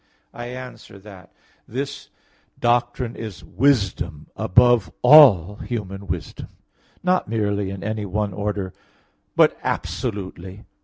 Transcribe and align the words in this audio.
I 0.33 0.47
answer 0.47 0.97
that, 0.97 1.31
This 1.67 2.09
doctrine 2.59 3.15
is 3.15 3.43
wisdom 3.43 4.25
above 4.35 4.91
all 5.03 5.57
human 5.57 6.07
wisdom; 6.07 6.47
not 7.03 7.27
merely 7.27 7.69
in 7.69 7.83
any 7.83 8.07
one 8.07 8.33
order, 8.33 8.73
but 9.35 9.55
absolutely. 9.61 10.63